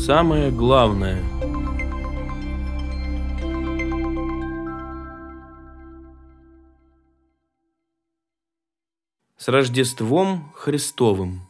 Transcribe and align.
Самое 0.00 0.50
главное. 0.50 1.22
С 9.36 9.46
Рождеством 9.48 10.50
Христовым! 10.54 11.42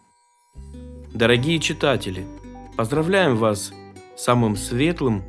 Дорогие 1.14 1.60
читатели, 1.60 2.26
поздравляем 2.76 3.36
вас 3.36 3.72
с 4.16 4.20
самым 4.20 4.56
светлым 4.56 5.22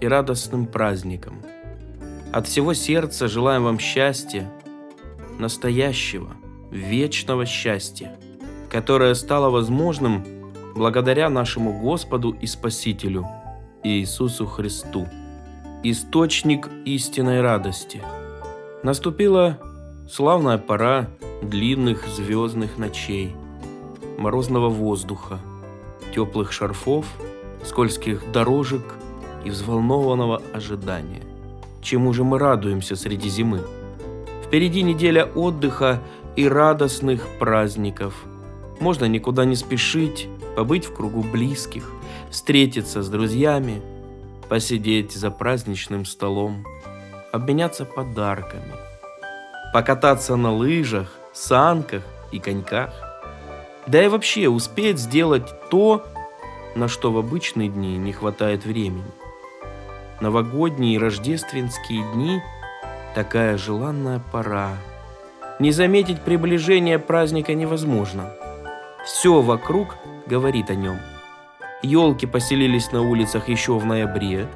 и 0.00 0.06
радостным 0.06 0.66
праздником. 0.66 1.42
От 2.32 2.46
всего 2.46 2.74
сердца 2.74 3.26
желаем 3.26 3.64
вам 3.64 3.80
счастья, 3.80 4.52
настоящего, 5.40 6.36
вечного 6.70 7.44
счастья, 7.44 8.16
которое 8.70 9.14
стало 9.14 9.50
возможным 9.50 10.37
благодаря 10.78 11.28
нашему 11.28 11.72
Господу 11.80 12.30
и 12.30 12.46
Спасителю 12.46 13.26
Иисусу 13.82 14.46
Христу, 14.46 15.08
источник 15.82 16.68
истинной 16.84 17.40
радости. 17.40 18.00
Наступила 18.84 19.58
славная 20.08 20.56
пора 20.56 21.08
длинных 21.42 22.06
звездных 22.06 22.78
ночей, 22.78 23.34
морозного 24.18 24.68
воздуха, 24.68 25.40
теплых 26.14 26.52
шарфов, 26.52 27.06
скользких 27.64 28.30
дорожек 28.30 28.84
и 29.44 29.50
взволнованного 29.50 30.40
ожидания. 30.54 31.22
Чему 31.82 32.12
же 32.12 32.22
мы 32.22 32.38
радуемся 32.38 32.94
среди 32.94 33.28
зимы? 33.28 33.62
Впереди 34.46 34.82
неделя 34.82 35.24
отдыха 35.24 36.00
и 36.36 36.46
радостных 36.46 37.26
праздников. 37.40 38.14
Можно 38.78 39.06
никуда 39.06 39.44
не 39.44 39.56
спешить, 39.56 40.28
побыть 40.58 40.86
в 40.86 40.92
кругу 40.92 41.22
близких, 41.22 41.88
встретиться 42.30 43.04
с 43.04 43.08
друзьями, 43.08 43.80
посидеть 44.48 45.12
за 45.12 45.30
праздничным 45.30 46.04
столом, 46.04 46.64
обменяться 47.30 47.84
подарками, 47.84 48.72
покататься 49.72 50.34
на 50.34 50.52
лыжах, 50.52 51.12
санках 51.32 52.02
и 52.32 52.40
коньках. 52.40 52.92
Да 53.86 54.04
и 54.04 54.08
вообще 54.08 54.48
успеть 54.48 54.98
сделать 54.98 55.48
то, 55.70 56.04
на 56.74 56.88
что 56.88 57.12
в 57.12 57.18
обычные 57.18 57.68
дни 57.68 57.96
не 57.96 58.12
хватает 58.12 58.64
времени. 58.64 59.12
Новогодние 60.20 60.96
и 60.96 60.98
рождественские 60.98 62.02
дни– 62.14 62.40
такая 63.14 63.56
желанная 63.58 64.20
пора. 64.32 64.72
Не 65.60 65.70
заметить 65.70 66.22
приближение 66.22 66.98
праздника 66.98 67.54
невозможно. 67.54 68.32
Все 69.04 69.40
вокруг 69.40 69.94
говорит 70.28 70.70
о 70.70 70.74
нем. 70.74 70.98
Елки 71.82 72.26
поселились 72.26 72.92
на 72.92 73.02
улицах 73.02 73.48
еще 73.48 73.78
в 73.78 73.84
ноябре. 73.84 74.46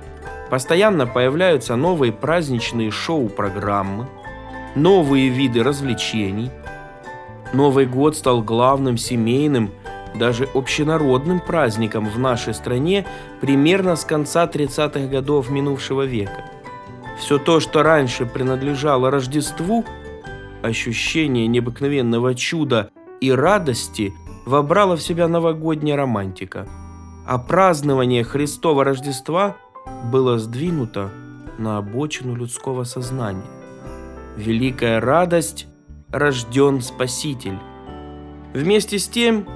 Постоянно 0.51 1.07
появляются 1.07 1.77
новые 1.77 2.13
праздничные 2.13 2.91
шоу-программы, 2.91 4.07
новые 4.75 5.29
виды 5.29 5.63
развлечений. 5.63 6.51
Новый 7.53 7.87
год 7.87 8.17
стал 8.17 8.43
главным 8.43 8.97
семейным, 8.97 9.71
даже 10.15 10.49
общенародным 10.55 11.41
праздником 11.41 12.07
в 12.09 12.19
нашей 12.19 12.55
стране 12.55 13.07
примерно 13.41 13.97
с 13.97 14.05
конца 14.05 14.47
30-х 14.47 15.07
годов 15.07 15.49
минувшего 15.49 16.03
века. 16.03 16.45
Все 17.19 17.39
то, 17.39 17.61
что 17.61 17.83
раньше 17.83 18.27
принадлежало 18.27 19.11
Рождеству, 19.11 19.85
ощущение 20.63 21.47
необыкновенного 21.47 22.35
чуда 22.35 22.91
и 23.21 23.31
радости 23.31 24.13
вобрала 24.45 24.97
в 24.97 25.03
себя 25.03 25.29
новогодняя 25.29 25.97
романтика, 25.97 26.69
а 27.27 27.39
празднование 27.39 28.25
Христова 28.25 28.85
Рождества 28.85 29.57
было 30.11 30.39
сдвинуто 30.39 31.11
на 31.59 31.79
обочину 31.79 32.35
людского 32.35 32.85
сознания. 32.85 33.47
Великая 34.37 35.01
радость– 35.01 35.67
рожден 36.11 36.81
Спаситель. 36.81 37.59
Вместе 38.55 38.99
с 38.99 39.09
тем, 39.09 39.47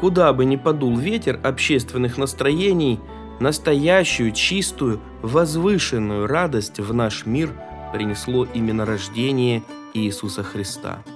куда 0.00 0.32
бы 0.32 0.44
ни 0.44 0.56
подул 0.56 0.96
ветер 0.96 1.38
общественных 1.42 2.16
настроений, 2.18 3.00
настоящую, 3.40 4.32
чистую, 4.32 5.00
возвышенную 5.22 6.26
радость 6.26 6.78
в 6.78 6.94
наш 6.94 7.26
мир 7.26 7.50
принесло 7.92 8.44
именно 8.44 8.84
рождение 8.86 9.62
Иисуса 9.92 10.42
Христа– 10.42 10.98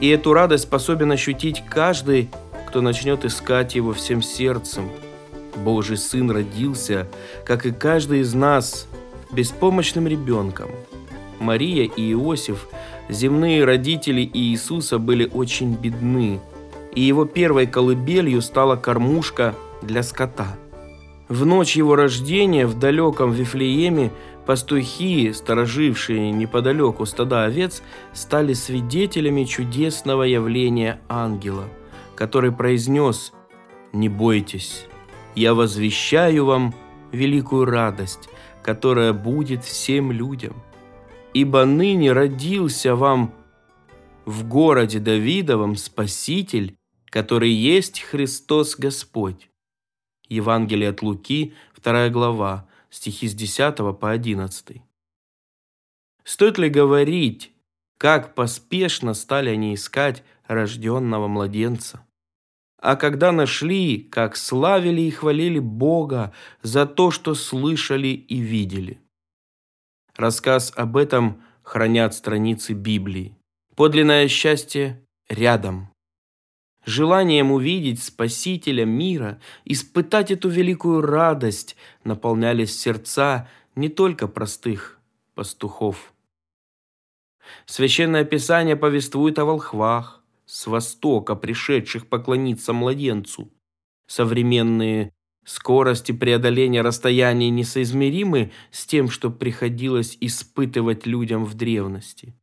и 0.00 0.08
эту 0.08 0.32
радость 0.32 0.64
способен 0.64 1.12
ощутить 1.12 1.62
каждый, 1.68 2.28
кто 2.66 2.80
начнет 2.80 3.24
искать 3.24 3.74
его 3.74 3.92
всем 3.92 4.22
сердцем. 4.22 4.88
Божий 5.56 5.96
Сын 5.96 6.30
родился, 6.30 7.08
как 7.44 7.66
и 7.66 7.72
каждый 7.72 8.20
из 8.20 8.34
нас, 8.34 8.86
беспомощным 9.32 10.06
ребенком. 10.06 10.70
Мария 11.40 11.84
и 11.84 12.12
Иосиф, 12.12 12.68
земные 13.08 13.64
родители 13.64 14.28
Иисуса, 14.32 14.98
были 14.98 15.28
очень 15.32 15.74
бедны, 15.74 16.40
и 16.94 17.00
его 17.00 17.24
первой 17.24 17.66
колыбелью 17.66 18.42
стала 18.42 18.76
кормушка 18.76 19.54
для 19.82 20.02
скота. 20.02 20.56
В 21.28 21.44
ночь 21.44 21.76
его 21.76 21.94
рождения 21.94 22.66
в 22.66 22.78
далеком 22.78 23.32
Вифлееме 23.32 24.10
Пастухи, 24.48 25.34
сторожившие 25.34 26.30
неподалеку 26.30 27.04
стада 27.04 27.44
овец, 27.44 27.82
стали 28.14 28.54
свидетелями 28.54 29.44
чудесного 29.44 30.22
явления 30.22 31.02
ангела, 31.06 31.68
который 32.16 32.50
произнес 32.50 33.34
«Не 33.92 34.08
бойтесь, 34.08 34.86
я 35.34 35.52
возвещаю 35.52 36.46
вам 36.46 36.74
великую 37.12 37.66
радость, 37.66 38.30
которая 38.62 39.12
будет 39.12 39.64
всем 39.64 40.12
людям. 40.12 40.54
Ибо 41.34 41.66
ныне 41.66 42.12
родился 42.12 42.96
вам 42.96 43.34
в 44.24 44.48
городе 44.48 44.98
Давидовом 44.98 45.76
Спаситель, 45.76 46.74
который 47.10 47.50
есть 47.50 48.00
Христос 48.00 48.76
Господь». 48.76 49.50
Евангелие 50.30 50.88
от 50.88 51.02
Луки, 51.02 51.52
2 51.84 52.08
глава, 52.08 52.67
стихи 52.90 53.28
с 53.28 53.34
10 53.34 53.76
по 53.98 54.10
11. 54.10 54.82
Стоит 56.24 56.58
ли 56.58 56.68
говорить, 56.68 57.52
как 57.98 58.34
поспешно 58.34 59.14
стали 59.14 59.50
они 59.50 59.74
искать 59.74 60.22
рожденного 60.46 61.26
младенца? 61.28 62.04
А 62.80 62.94
когда 62.94 63.32
нашли, 63.32 63.98
как 63.98 64.36
славили 64.36 65.00
и 65.02 65.10
хвалили 65.10 65.58
Бога 65.58 66.32
за 66.62 66.86
то, 66.86 67.10
что 67.10 67.34
слышали 67.34 68.08
и 68.08 68.38
видели. 68.38 69.00
Рассказ 70.16 70.72
об 70.76 70.96
этом 70.96 71.42
хранят 71.62 72.14
страницы 72.14 72.72
Библии. 72.72 73.36
Подлинное 73.74 74.28
счастье 74.28 75.04
рядом 75.28 75.90
желанием 76.88 77.52
увидеть 77.52 78.02
Спасителя 78.02 78.84
мира, 78.84 79.40
испытать 79.64 80.30
эту 80.30 80.48
великую 80.48 81.02
радость, 81.02 81.76
наполнялись 82.04 82.78
сердца 82.78 83.48
не 83.76 83.88
только 83.88 84.26
простых 84.26 84.98
пастухов. 85.34 86.12
Священное 87.66 88.24
Писание 88.24 88.76
повествует 88.76 89.38
о 89.38 89.44
волхвах, 89.44 90.22
с 90.46 90.66
востока 90.66 91.34
пришедших 91.34 92.08
поклониться 92.08 92.72
младенцу. 92.72 93.50
Современные 94.06 95.12
скорости 95.44 96.12
преодоления 96.12 96.82
расстояний 96.82 97.50
несоизмеримы 97.50 98.52
с 98.70 98.86
тем, 98.86 99.08
что 99.10 99.30
приходилось 99.30 100.16
испытывать 100.20 101.06
людям 101.06 101.44
в 101.44 101.54
древности. 101.54 102.34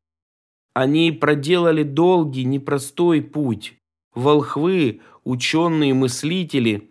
Они 0.73 1.11
проделали 1.11 1.83
долгий, 1.83 2.43
непростой 2.43 3.21
путь, 3.21 3.75
волхвы, 4.15 5.01
ученые, 5.23 5.93
мыслители 5.93 6.89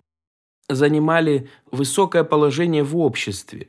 занимали 0.69 1.49
высокое 1.71 2.25
положение 2.25 2.85
в 2.85 2.97
обществе. 2.97 3.69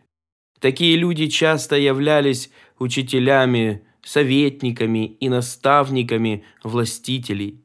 Такие 0.60 0.96
люди 0.96 1.28
часто 1.28 1.76
являлись 1.76 2.50
учителями, 2.80 3.86
советниками 4.04 5.06
и 5.06 5.30
наставниками 5.30 6.46
властителей. 6.64 7.62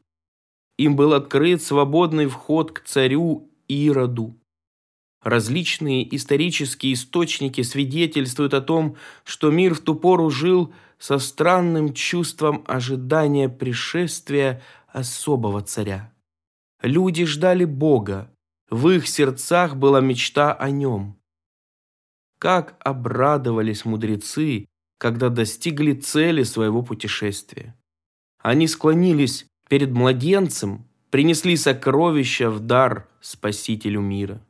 Им 0.79 0.97
был 0.97 1.13
открыт 1.13 1.63
свободный 1.63 2.27
вход 2.27 2.73
к 2.73 2.81
царю 2.81 3.51
Ироду. 3.69 4.37
Различные 5.23 6.17
исторические 6.17 6.95
источники 6.95 7.61
свидетельствуют 7.61 8.55
о 8.55 8.63
том, 8.63 8.97
что 9.25 9.51
мир 9.51 9.75
в 9.75 9.81
ту 9.81 9.95
пору 9.95 10.31
жил 10.31 10.73
со 11.00 11.19
странным 11.19 11.94
чувством 11.94 12.62
ожидания 12.69 13.49
пришествия 13.49 14.62
особого 14.87 15.62
царя. 15.62 16.12
Люди 16.82 17.25
ждали 17.25 17.64
Бога, 17.64 18.31
в 18.69 18.88
их 18.91 19.08
сердцах 19.08 19.76
была 19.76 20.00
мечта 20.00 20.52
о 20.52 20.70
нем. 20.70 21.19
Как 22.38 22.76
обрадовались 22.81 23.85
мудрецы, 23.85 24.67
когда 24.99 25.31
достигли 25.31 25.94
цели 25.94 26.43
своего 26.43 26.82
путешествия. 26.82 27.75
Они 28.38 28.69
склонились 28.69 29.47
перед 29.69 29.91
младенцем, 29.91 30.87
принесли 31.11 31.56
сокровища 31.56 32.50
в 32.50 32.61
дар 32.61 33.08
Спасителю 33.20 34.00
мира. 34.00 34.41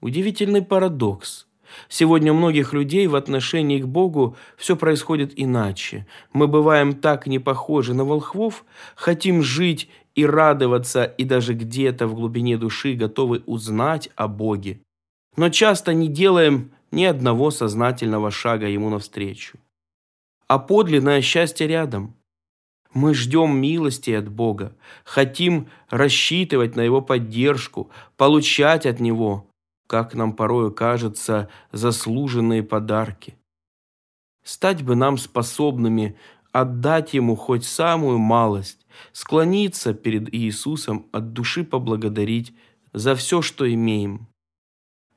Удивительный 0.00 0.62
парадокс. 0.62 1.46
Сегодня 1.88 2.32
у 2.32 2.36
многих 2.36 2.72
людей 2.72 3.06
в 3.06 3.14
отношении 3.14 3.80
к 3.80 3.86
Богу 3.86 4.36
все 4.56 4.76
происходит 4.76 5.32
иначе. 5.36 6.06
Мы 6.32 6.46
бываем 6.46 6.94
так 6.94 7.26
не 7.26 7.38
похожи 7.38 7.94
на 7.94 8.04
волхвов, 8.04 8.64
хотим 8.94 9.42
жить 9.42 9.88
и 10.14 10.26
радоваться, 10.26 11.04
и 11.04 11.24
даже 11.24 11.54
где-то 11.54 12.06
в 12.06 12.14
глубине 12.14 12.56
души 12.56 12.94
готовы 12.94 13.42
узнать 13.46 14.10
о 14.16 14.28
Боге. 14.28 14.80
Но 15.36 15.48
часто 15.50 15.94
не 15.94 16.08
делаем 16.08 16.72
ни 16.90 17.04
одного 17.04 17.50
сознательного 17.50 18.30
шага 18.30 18.66
Ему 18.66 18.90
навстречу. 18.90 19.58
А 20.48 20.58
подлинное 20.58 21.20
счастье 21.20 21.66
рядом. 21.66 22.16
Мы 22.92 23.14
ждем 23.14 23.56
милости 23.56 24.10
от 24.10 24.28
Бога, 24.28 24.76
хотим 25.04 25.68
рассчитывать 25.90 26.74
на 26.74 26.80
Его 26.80 27.00
поддержку, 27.00 27.88
получать 28.16 28.84
от 28.84 28.98
Него, 28.98 29.46
как 29.90 30.14
нам 30.14 30.34
порою 30.34 30.70
кажется, 30.70 31.48
заслуженные 31.72 32.62
подарки. 32.62 33.34
Стать 34.44 34.84
бы 34.84 34.94
нам 34.94 35.18
способными 35.18 36.16
отдать 36.52 37.12
Ему 37.12 37.34
хоть 37.34 37.64
самую 37.64 38.18
малость, 38.18 38.86
склониться 39.10 39.92
перед 39.92 40.32
Иисусом 40.32 41.06
от 41.10 41.32
души 41.32 41.64
поблагодарить 41.64 42.54
за 42.92 43.16
все, 43.16 43.42
что 43.42 43.68
имеем, 43.68 44.28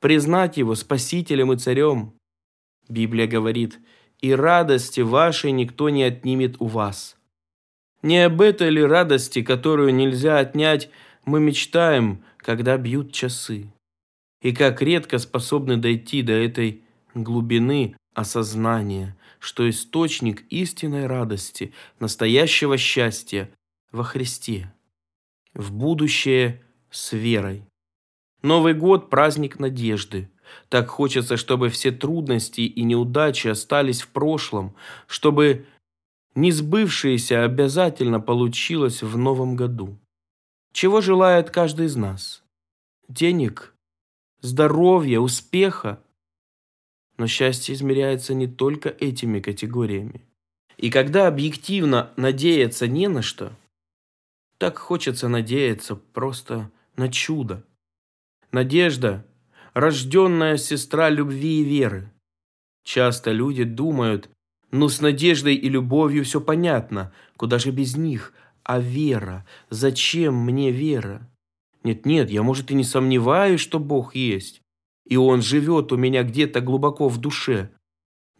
признать 0.00 0.56
Его 0.56 0.74
Спасителем 0.74 1.52
и 1.52 1.56
Царем. 1.56 2.12
Библия 2.88 3.28
говорит, 3.28 3.78
«И 4.20 4.34
радости 4.34 5.02
вашей 5.02 5.52
никто 5.52 5.88
не 5.88 6.02
отнимет 6.02 6.56
у 6.58 6.66
вас». 6.66 7.16
Не 8.02 8.24
об 8.26 8.40
этой 8.40 8.70
ли 8.70 8.82
радости, 8.82 9.40
которую 9.40 9.94
нельзя 9.94 10.38
отнять, 10.38 10.90
мы 11.24 11.38
мечтаем, 11.38 12.24
когда 12.38 12.76
бьют 12.76 13.12
часы? 13.12 13.73
И 14.44 14.52
как 14.52 14.82
редко 14.82 15.18
способны 15.18 15.78
дойти 15.78 16.20
до 16.20 16.34
этой 16.34 16.84
глубины 17.14 17.96
осознания, 18.14 19.16
что 19.38 19.68
источник 19.68 20.44
истинной 20.50 21.06
радости, 21.06 21.72
настоящего 21.98 22.76
счастья 22.76 23.50
во 23.90 24.04
Христе, 24.04 24.70
в 25.54 25.72
будущее 25.72 26.62
с 26.90 27.12
верой. 27.12 27.64
Новый 28.42 28.74
год– 28.74 29.08
праздник 29.10 29.58
надежды. 29.58 30.30
Так 30.68 30.88
хочется, 30.88 31.38
чтобы 31.38 31.70
все 31.70 31.90
трудности 31.90 32.60
и 32.60 32.82
неудачи 32.82 33.48
остались 33.48 34.02
в 34.02 34.08
прошлом, 34.08 34.76
чтобы 35.06 35.64
несбывшееся 36.34 37.44
обязательно 37.44 38.20
получилось 38.20 39.02
в 39.02 39.16
новом 39.16 39.56
году. 39.56 39.98
Чего 40.74 41.00
желает 41.00 41.48
каждый 41.48 41.86
из 41.86 41.96
нас? 41.96 42.42
Денег, 43.08 43.73
здоровья, 44.44 45.20
успеха. 45.20 46.02
Но 47.16 47.26
счастье 47.26 47.74
измеряется 47.74 48.34
не 48.34 48.46
только 48.46 48.90
этими 48.90 49.40
категориями. 49.40 50.22
И 50.76 50.90
когда 50.90 51.28
объективно 51.28 52.12
надеяться 52.16 52.86
не 52.86 53.08
на 53.08 53.22
что, 53.22 53.52
так 54.58 54.76
хочется 54.78 55.28
надеяться 55.28 55.96
просто 55.96 56.70
на 56.96 57.10
чудо. 57.10 57.64
Надежда– 58.52 59.26
рожденная 59.74 60.58
сестра 60.58 61.08
любви 61.08 61.62
и 61.62 61.64
веры. 61.64 62.12
Часто 62.84 63.32
люди 63.32 63.64
думают, 63.64 64.28
ну, 64.70 64.88
с 64.90 65.00
надеждой 65.00 65.54
и 65.54 65.68
любовью 65.70 66.24
все 66.24 66.40
понятно. 66.40 67.14
Куда 67.36 67.58
же 67.58 67.70
без 67.70 67.96
них? 67.96 68.34
А 68.62 68.78
вера? 68.78 69.46
Зачем 69.70 70.34
мне 70.34 70.70
вера? 70.70 71.26
Нет-нет, 71.84 72.30
я, 72.30 72.42
может, 72.42 72.70
и 72.70 72.74
не 72.74 72.84
сомневаюсь, 72.84 73.60
что 73.60 73.78
Бог 73.78 74.14
есть. 74.14 74.62
И 75.06 75.16
Он 75.16 75.42
живет 75.42 75.92
у 75.92 75.96
меня 75.96 76.22
где-то 76.22 76.60
глубоко 76.60 77.08
в 77.08 77.18
душе. 77.18 77.70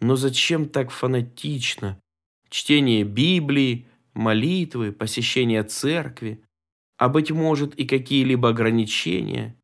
Но 0.00 0.17
зачем 0.17 0.69
так 0.69 0.91
фанатично? 0.91 2.00
Чтение 2.49 3.05
Библии, 3.05 3.87
молитвы, 4.14 4.93
посещение 4.93 5.62
церкви, 5.62 6.43
а, 6.96 7.08
быть 7.08 7.31
может, 7.31 7.75
и 7.75 7.85
какие-либо 7.85 8.50
ограничения. 8.50 9.56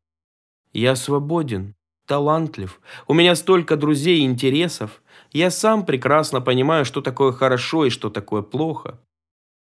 Я 0.73 0.95
свободен, 0.95 1.75
талантлив, 2.05 2.81
у 3.07 3.13
меня 3.13 3.35
столько 3.35 3.77
друзей 3.77 4.19
и 4.19 4.25
интересов, 4.25 5.01
я 5.31 5.49
сам 5.49 5.85
прекрасно 5.85 6.41
понимаю, 6.41 6.85
что 6.85 7.01
такое 7.01 7.31
хорошо 7.31 7.85
и 7.85 7.89
что 7.89 8.09
такое 8.09 8.41
плохо. 8.41 8.99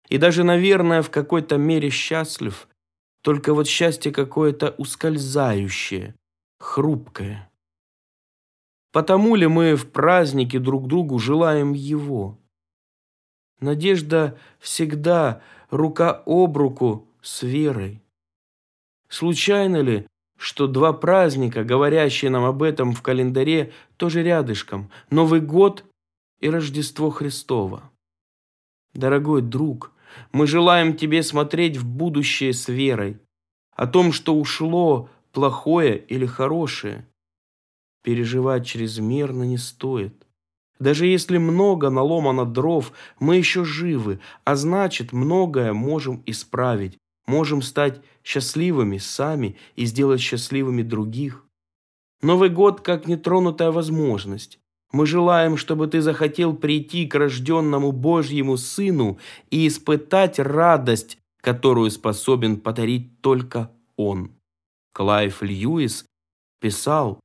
И 0.09 0.17
даже, 0.17 0.43
наверное, 0.43 1.03
в 1.03 1.11
какой-то 1.11 1.57
мере 1.57 1.89
счастлив. 1.89 2.67
Только 3.21 3.53
вот 3.53 3.67
счастье 3.67 4.11
какое-то 4.11 4.75
ускользающее, 4.77 6.15
хрупкое. 6.59 7.49
Потому 8.91 9.35
ли 9.35 9.47
мы 9.47 9.75
в 9.75 9.91
празднике 9.91 10.59
друг 10.59 10.87
другу 10.87 11.19
желаем 11.19 11.73
его? 11.73 12.39
Надежда 13.59 14.37
всегда 14.59 15.41
рука 15.69 16.23
об 16.25 16.57
руку 16.57 17.07
с 17.21 17.43
верой. 17.43 18.01
Случайно 19.09 19.81
ли, 19.81 20.07
что 20.37 20.67
два 20.67 20.93
праздника, 20.93 21.63
говорящие 21.63 22.31
нам 22.31 22.45
об 22.45 22.63
этом 22.63 22.93
в 22.93 23.01
календаре, 23.01 23.73
тоже 23.97 24.23
рядышком. 24.23 24.89
Новый 25.09 25.41
год 25.41 25.83
и 26.39 26.49
Рождество 26.49 27.09
Христово. 27.09 27.91
Дорогой 28.93 29.41
друг, 29.41 29.91
мы 30.31 30.47
желаем 30.47 30.95
тебе 30.95 31.23
смотреть 31.23 31.77
в 31.77 31.85
будущее 31.85 32.53
с 32.53 32.67
верой. 32.67 33.19
О 33.75 33.87
том, 33.87 34.11
что 34.11 34.35
ушло, 34.35 35.09
плохое 35.31 35.97
или 35.97 36.25
хорошее. 36.25 37.07
Переживать 38.03 38.65
чрезмерно 38.65 39.43
не 39.43 39.57
стоит. 39.57 40.25
Даже 40.79 41.05
если 41.05 41.37
много 41.37 41.89
наломано 41.89 42.45
дров, 42.45 42.93
мы 43.19 43.35
еще 43.35 43.65
живы, 43.65 44.21
а 44.45 44.55
значит, 44.55 45.11
многое 45.11 45.73
можем 45.73 46.23
исправить, 46.25 46.97
можем 47.27 47.61
стать 47.61 48.01
счастливыми 48.23 48.97
сами 48.97 49.57
и 49.75 49.85
сделать 49.85 50.21
счастливыми 50.21 50.81
других. 50.81 51.45
Новый 52.21 52.49
год 52.49 52.81
как 52.81 53.07
нетронутая 53.07 53.71
возможность. 53.71 54.59
Мы 54.91 55.05
желаем, 55.05 55.55
чтобы 55.57 55.87
ты 55.87 56.01
захотел 56.01 56.55
прийти 56.55 57.05
к 57.05 57.15
рожденному 57.15 57.91
Божьему 57.91 58.57
Сыну 58.57 59.19
и 59.51 59.67
испытать 59.67 60.39
радость, 60.39 61.17
которую 61.41 61.91
способен 61.91 62.57
подарить 62.57 63.21
только 63.21 63.71
Он. 63.97 64.31
Клайв 64.93 65.41
Льюис 65.43 66.05
писал, 66.59 67.19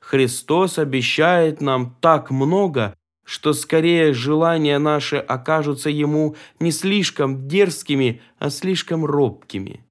«Христос 0.00 0.78
обещает 0.78 1.60
нам 1.60 1.96
так 2.00 2.30
много, 2.30 2.94
что 3.24 3.52
скорее 3.52 4.14
желания 4.14 4.78
наши 4.78 5.16
окажутся 5.16 5.90
ему 5.90 6.36
не 6.60 6.70
слишком 6.70 7.46
дерзкими, 7.46 8.22
а 8.38 8.48
слишком 8.48 9.04
робкими. 9.04 9.84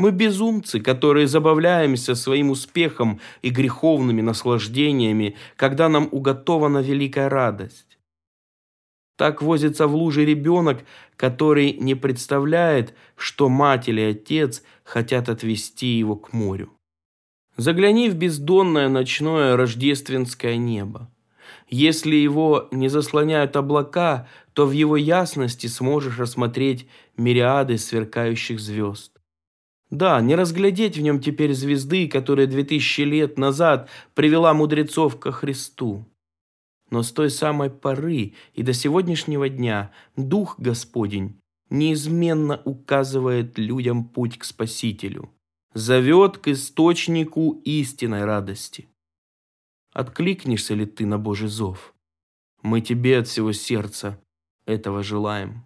Мы 0.00 0.12
безумцы, 0.12 0.80
которые 0.80 1.26
забавляемся 1.26 2.14
своим 2.14 2.48
успехом 2.48 3.20
и 3.42 3.50
греховными 3.50 4.22
наслаждениями, 4.22 5.36
когда 5.56 5.90
нам 5.90 6.08
уготована 6.10 6.78
великая 6.78 7.28
радость. 7.28 7.98
Так 9.18 9.42
возится 9.42 9.86
в 9.86 9.94
луже 9.94 10.24
ребенок, 10.24 10.84
который 11.16 11.74
не 11.74 11.94
представляет, 11.94 12.94
что 13.14 13.50
мать 13.50 13.90
или 13.90 14.00
отец 14.00 14.62
хотят 14.84 15.28
отвести 15.28 15.88
его 15.98 16.16
к 16.16 16.32
морю. 16.32 16.72
Загляни 17.58 18.08
в 18.08 18.14
бездонное 18.14 18.88
ночное 18.88 19.54
рождественское 19.54 20.56
небо. 20.56 21.10
Если 21.68 22.16
его 22.16 22.68
не 22.70 22.88
заслоняют 22.88 23.54
облака, 23.54 24.26
то 24.54 24.64
в 24.64 24.72
его 24.72 24.96
ясности 24.96 25.66
сможешь 25.66 26.18
рассмотреть 26.18 26.88
мириады 27.18 27.76
сверкающих 27.76 28.60
звезд. 28.60 29.19
Да, 29.90 30.20
не 30.20 30.36
разглядеть 30.36 30.96
в 30.96 31.00
нем 31.00 31.20
теперь 31.20 31.52
звезды, 31.52 32.08
которая 32.08 32.46
две 32.46 32.62
тысячи 32.64 33.00
лет 33.00 33.38
назад 33.38 33.90
привела 34.14 34.54
мудрецов 34.54 35.18
ко 35.18 35.32
Христу. 35.32 36.06
Но 36.90 37.02
с 37.02 37.12
той 37.12 37.30
самой 37.30 37.70
поры 37.70 38.34
и 38.54 38.62
до 38.62 38.72
сегодняшнего 38.72 39.48
дня 39.48 39.92
Дух 40.16 40.58
Господень 40.58 41.40
неизменно 41.70 42.60
указывает 42.64 43.58
людям 43.58 44.04
путь 44.04 44.38
к 44.38 44.44
Спасителю, 44.44 45.30
зовет 45.74 46.38
к 46.38 46.48
источнику 46.48 47.60
истинной 47.64 48.24
радости. 48.24 48.88
Откликнешься 49.92 50.74
ли 50.74 50.86
ты 50.86 51.06
на 51.06 51.18
Божий 51.18 51.48
зов? 51.48 51.94
Мы 52.62 52.80
тебе 52.80 53.18
от 53.18 53.26
всего 53.26 53.52
сердца 53.52 54.20
этого 54.66 55.02
желаем. 55.02 55.64